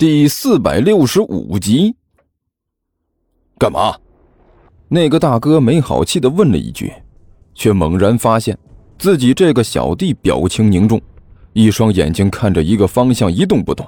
[0.00, 1.94] 第四百六十五集。
[3.58, 3.94] 干嘛？
[4.88, 6.90] 那个大哥没好气的问了一句，
[7.54, 8.58] 却猛然发现
[8.98, 10.98] 自己这个小弟表情凝重，
[11.52, 13.86] 一双眼睛看着一个方向一动不动。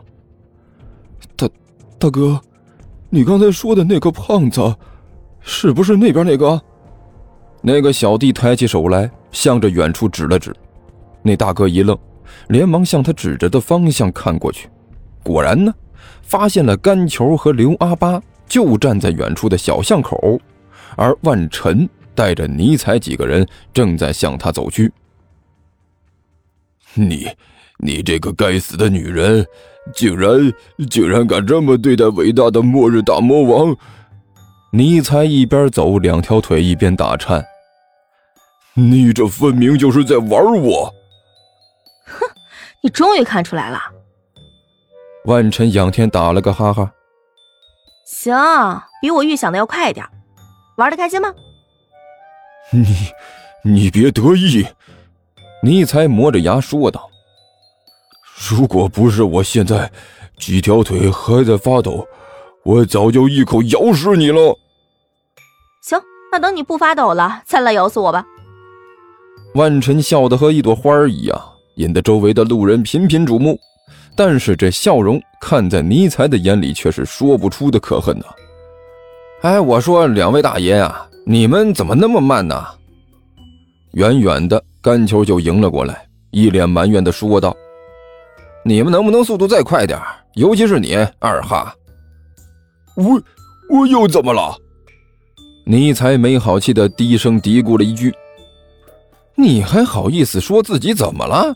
[1.34, 1.48] 大，
[1.98, 2.38] 大哥，
[3.08, 4.60] 你刚才说的那个胖子，
[5.40, 6.60] 是不是那边那个？
[7.62, 10.54] 那个小弟抬起手来，向着远处指了指。
[11.22, 11.98] 那大哥一愣，
[12.48, 14.68] 连忙向他指着的方向看过去。
[15.22, 15.72] 果然呢，
[16.22, 20.40] 发现了甘球和刘阿八就站在远处的小巷口，
[20.96, 24.92] 而万晨带着尼采几个人正在向他走去。
[26.94, 27.26] 你，
[27.78, 29.46] 你这个该死的女人，
[29.94, 30.52] 竟然
[30.90, 33.76] 竟然敢这么对待伟大的末日大魔王！
[34.72, 37.44] 尼采一边走，两条腿一边打颤。
[38.74, 40.94] 你这分明就是在玩我！
[42.06, 42.26] 哼，
[42.82, 43.78] 你终于看出来了。
[45.26, 46.92] 万晨仰天打了个哈哈。
[48.04, 48.34] 行，
[49.00, 50.04] 比我预想的要快一点。
[50.76, 51.32] 玩的开心吗？
[52.72, 52.84] 你，
[53.62, 54.66] 你别得意。
[55.62, 57.08] 尼才磨着牙说道
[58.50, 59.92] ：“如果不是我现在
[60.36, 62.04] 几条腿还在发抖，
[62.64, 64.58] 我早就一口咬死你了。”
[65.84, 66.00] 行，
[66.32, 68.24] 那等你不发抖了，再来咬死我吧。
[69.54, 71.40] 万晨笑得和一朵花儿一样，
[71.76, 73.56] 引得周围的路人频频瞩目。
[74.14, 78.26] 但是这笑容看在尼才的眼里却是说不出的可恨呐！
[79.42, 82.64] 哎，我说两位大爷啊，你们怎么那么慢呢？
[83.92, 87.56] 远远的甘球就迎了过来，一脸埋怨的说道
[88.64, 89.98] ：“你们能不能速度再快点？
[90.34, 91.74] 尤其是你二哈。”
[92.96, 93.22] 我
[93.70, 94.56] 我又怎么了？
[95.64, 98.14] 尼才没好气的低声嘀咕了一句。
[99.34, 101.54] 你还好意思说自己怎么了？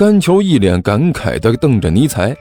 [0.00, 2.34] 甘球一脸感慨的瞪着尼才。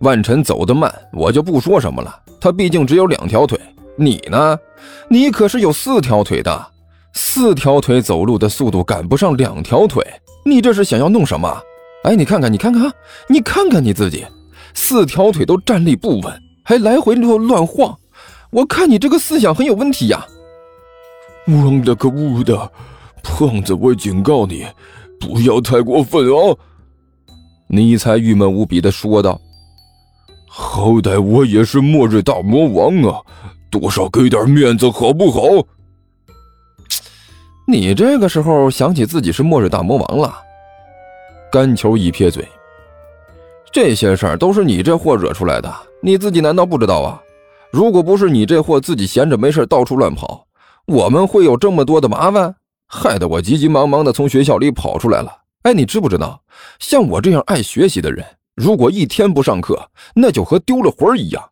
[0.00, 2.20] 万晨走得慢，我就不说什么了。
[2.40, 3.56] 他毕竟只有两条腿，
[3.94, 4.58] 你呢？
[5.08, 6.66] 你可是有四条腿的，
[7.12, 10.04] 四条腿走路的速度赶不上两条腿，
[10.44, 11.62] 你这是想要弄什么？
[12.02, 12.92] 哎，你看看，你看看，
[13.28, 14.26] 你看看你自己，
[14.74, 17.96] 四条腿都站立不稳，还来回乱乱晃，
[18.50, 20.26] 我看你这个思想很有问题呀！
[21.46, 22.72] 汪的个呜的！
[23.22, 24.66] 胖子，我警告你，
[25.22, 26.56] 不要太过分啊！
[27.68, 29.40] 尼才郁闷无比的说道
[30.50, 33.20] ：“好歹我也是末日大魔王啊，
[33.70, 35.40] 多少给点面子好不好？”
[37.66, 40.34] 你这个时候想起自己是末日大魔王了？
[41.52, 42.46] 干球一撇嘴
[43.72, 45.72] ：“这些事儿都是你这货惹出来的，
[46.02, 47.22] 你自己难道不知道啊？
[47.70, 50.44] 如果不是你这货自己闲着没事到处乱跑，
[50.86, 52.54] 我们会有这么多的麻烦？”
[52.94, 55.34] 害得我急急忙忙的从学校里跑出来了。
[55.62, 56.42] 哎，你知不知道，
[56.78, 58.22] 像我这样爱学习的人，
[58.54, 61.42] 如果一天不上课，那就和丢了魂一样。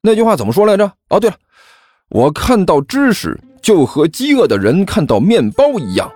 [0.00, 0.92] 那句话怎么说来着？
[1.08, 1.36] 哦，对了，
[2.10, 6.08] 我看到知识，就和饥饿的人看到面包一样。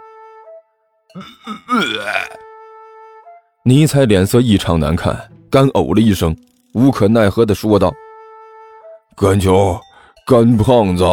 [3.64, 6.36] 尼采脸色异常难看，干呕了一声，
[6.74, 7.92] 无可奈何的说道
[9.16, 9.80] ：“甘球，
[10.24, 11.04] 干胖子，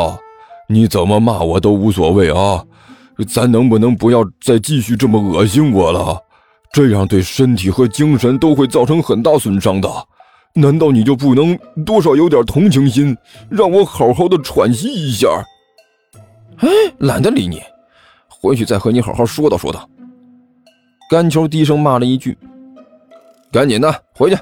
[0.70, 2.64] 你怎么骂我都无所谓啊。”
[3.26, 6.24] 咱能不能不要再继续这么恶心我了？
[6.74, 9.90] 这样对身体和精神都会造成很大损伤的。
[10.54, 13.16] 难道你就不能多少有点同情心，
[13.50, 15.28] 让我好好的喘息一下？
[16.58, 16.68] 哎，
[17.00, 17.62] 懒得理你，
[18.28, 19.88] 回去再和你好好说道说道。
[21.10, 22.38] 甘球低声骂了一句
[23.52, 24.36] ：“赶紧的，回去。”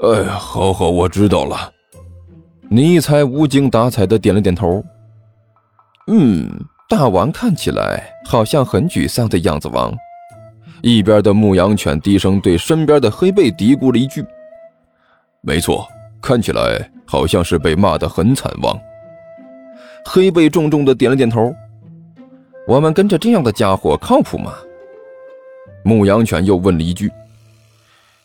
[0.00, 1.70] 哎，好好，我知道了。
[2.68, 4.82] 尼采无精打采的点了点头。
[6.06, 6.50] 嗯。
[6.90, 9.68] 大王看起来好像很沮丧的样子。
[9.68, 9.96] 王
[10.82, 14.24] 一边的牧羊犬低声对身边的黑贝嘀咕了一句
[15.40, 15.86] ：“没错，
[16.20, 18.76] 看起来好像是被骂得很惨。”王
[20.04, 21.54] 黑贝重重的点了点头。
[22.66, 24.52] 我们跟着这样的家伙靠谱吗？
[25.84, 27.08] 牧羊犬又问了一句：“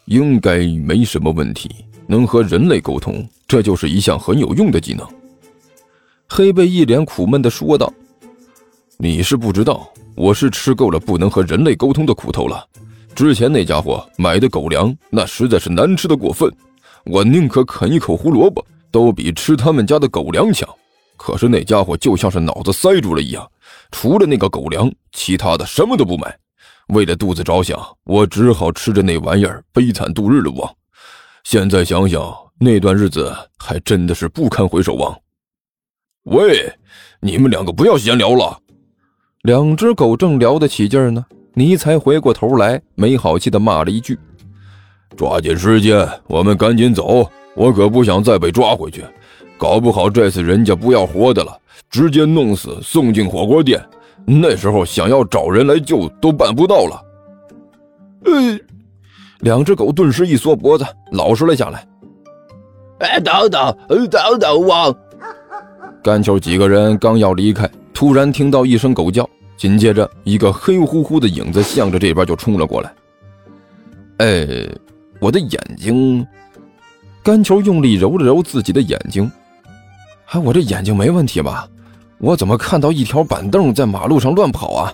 [0.06, 1.70] 应该没什么问题，
[2.08, 5.08] 能和人类沟通，这就是一项很有用的技能。”
[6.28, 7.94] 黑贝一脸苦闷的说道。
[8.97, 12.66] 你是不知道，我是吃够了不能和人类沟通的苦头了。
[13.14, 16.50] 之前那家伙买的狗粮，那实在是难吃的过分，
[17.06, 20.68] 我宁可啃一口胡萝卜，都比吃他们家的狗粮强。
[21.18, 23.50] 可是那家伙就像是脑子塞住了一样，
[23.92, 26.38] 除了那个狗粮，其他的什么都不买。
[26.88, 30.52] 为了肚子着想，我只好吃着那玩意儿悲惨度日了。
[30.52, 30.78] 我，
[31.44, 34.98] 现在想想，那段日子还真的是不堪回首。
[34.98, 35.18] 啊，
[36.24, 36.72] 喂，
[37.22, 38.58] 你们两个不要闲聊了。
[39.46, 44.18] 两只狗正聊得起劲呢，尼才回过头来，没好气的骂了一句
[45.16, 49.03] ：“抓紧时间，我们赶紧走，我可不想再被抓回去。
[49.56, 51.56] 搞不好这次人家不要活的了，
[51.92, 53.80] 直接弄死送进火锅店，
[54.26, 57.00] 那时候想要找人来救都办不到了。
[58.24, 58.59] 呃，
[59.41, 61.88] 两只狗顿时一缩脖子，老实了下来。
[62.98, 63.78] 哎，等等，
[64.09, 64.98] 等等我！
[66.02, 72.94] 干球几个人刚要离开，突然听到一声狗叫，紧接着一个黑乎乎的影子向着这边就冲了过来。
[74.18, 74.46] 哎，
[75.22, 76.28] 我的眼睛！
[77.24, 79.32] 甘球用力揉了揉自己的眼睛。
[80.28, 81.68] 哎，我这眼睛没问题吧？
[82.18, 84.94] 我怎么看到一条板凳在马路上乱跑啊？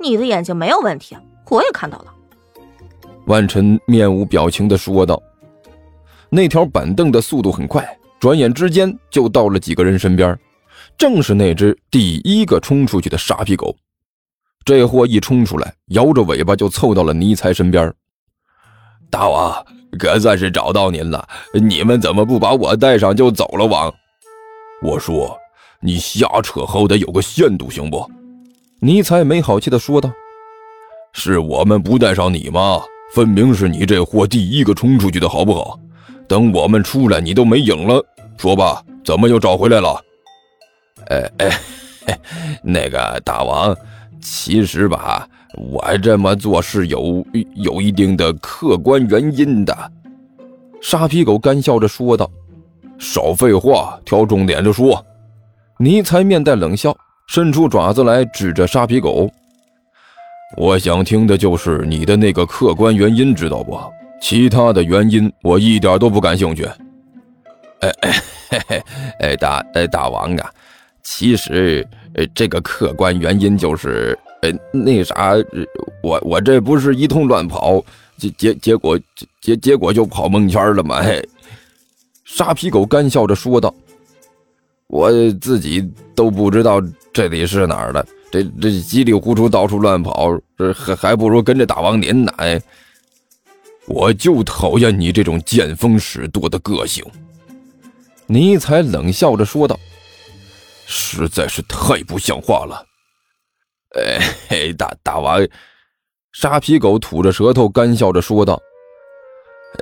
[0.00, 1.16] 你的眼睛没有问题，
[1.50, 2.06] 我也看到了。
[3.26, 5.20] 万晨面无表情的说道。
[6.30, 7.84] 那条板凳的速度很快，
[8.20, 10.38] 转眼之间就到了几个人身边，
[11.02, 13.74] 正是那只第一个冲出去的傻皮狗。
[14.64, 17.92] 这货一冲出来，摇着尾巴就凑到了尼才身边。
[19.10, 19.66] 大王，
[19.98, 23.66] 可算是找到您了，你们怎么不把我带上就走了？
[23.66, 23.92] 王，
[24.80, 25.36] 我说，
[25.80, 28.08] 你瞎扯好歹有个限度行不？
[28.78, 30.08] 尼才没好气的说道
[31.14, 32.80] ：“是我们不带上你吗？
[33.12, 35.76] 分明是你这货第一个冲出去的，好不好？”
[36.28, 38.00] 等我们出来，你都没影了。
[38.38, 40.00] 说吧，怎么又找回来了？
[41.06, 42.18] 哎哎，
[42.62, 43.76] 那个大王，
[44.20, 49.92] 其实吧，我这么做是有有一定的客观原因的。
[50.80, 52.28] 沙皮狗干笑着说道
[52.98, 55.04] ：“少废话，挑重点的说。”
[55.78, 56.96] 尼才面带冷笑，
[57.28, 59.30] 伸出爪子来指着沙皮狗
[60.56, 63.80] ：“我想听的就是你的那个客观原因，知道不？”
[64.20, 66.64] 其他的原因我一点都不感兴趣。
[67.80, 68.84] 哎哎
[69.18, 70.50] 哎，大哎大王啊，
[71.02, 75.34] 其实呃这个客观原因就是，呃那啥，
[76.02, 77.84] 我我这不是一通乱跑，
[78.16, 78.98] 结结结果
[79.40, 81.02] 结结果就跑蒙圈了吗？
[82.24, 83.74] 沙皮狗干笑着说道
[84.88, 86.80] ：“我自己都不知道
[87.12, 92.60] 这里是哪儿的，这这稀里糊涂到处乱跑，这还还不如跟着大王您呢。”哎。
[93.86, 97.04] 我就讨厌你这种见风使舵的个性。”
[98.26, 99.78] 尼采冷笑着说道
[100.92, 102.86] ，“实在是太不像话了。”
[104.48, 105.40] 哎，大大王，
[106.32, 108.60] 沙皮狗吐着舌头，干笑着说道：“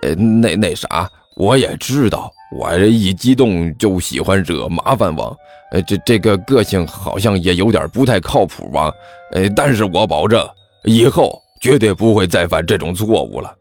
[0.02, 5.36] 呃，那那啥，我也知道，我这一激动就喜欢惹麻烦王。
[5.72, 8.92] 呃，这这个个性好像也有点不太靠谱吧？
[9.32, 10.44] 呃，但是我保证，
[10.84, 13.54] 以后绝对不会再犯这种错误了。”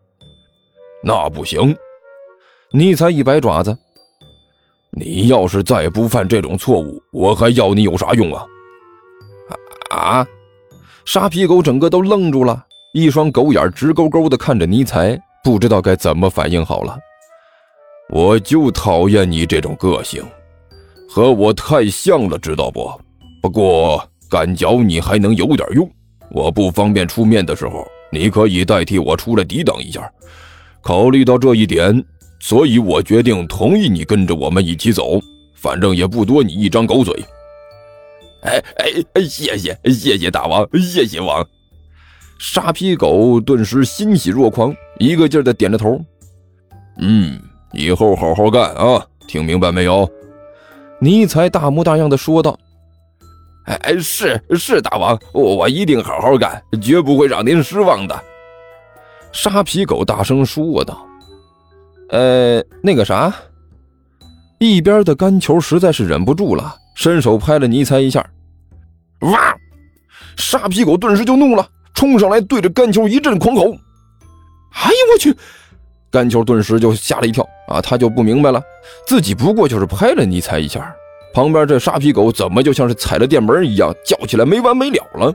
[1.04, 1.78] 那不行，
[2.74, 3.78] 你才一百爪子，
[4.92, 8.46] 你要是再不犯这种错误，我还要你有啥用啊？
[9.92, 10.28] 啊！
[11.06, 16.98] 沙皮狗整个都愣住了，一双狗眼直勾勾的看着尼才，不知道该怎么反应好了。
[18.12, 20.24] 我就讨厌你这种个性，
[21.08, 22.90] 和我太像了，知道不？
[23.42, 25.90] 不过干嚼你还能有点用，
[26.32, 30.12] 我不方便出面的时候，你可以代替我出来抵挡一下。
[30.82, 32.04] 考虑到这一点，
[32.40, 35.20] 所以我决定同意你跟着我们一起走，
[35.54, 37.14] 反正也不多你一张狗嘴。
[38.42, 41.46] 哎哎，谢谢谢谢大王，谢谢王。
[42.40, 46.00] 沙皮狗顿时欣喜若狂，一个劲儿的点着头。
[47.00, 47.38] 嗯，
[47.74, 50.10] 以后好好干啊，听明白没有？
[51.02, 52.58] 尼才大模大样的说道。
[53.66, 58.24] 哎哎，是是大王，我一定好好干，绝不会让您失望的。
[59.34, 61.06] 沙皮狗大声说道
[62.10, 63.34] ：“呃，那个啥。”
[64.60, 68.26] 一边的干球实在是忍不住了，伸手拍了尼才一下。
[69.22, 69.56] 哇！
[70.36, 73.64] 沙皮狗顿时就怒了，冲上来对着干球一阵狂吼。
[73.64, 75.36] 哎呦我去！
[76.12, 78.62] 干球顿时就吓了一跳啊，他就不明白了，
[79.06, 80.94] 自己不过就是拍了尼才一下，
[81.34, 85.34] 旁边这沙皮狗怎么就像是踩了电门一样叫起来没完没了了？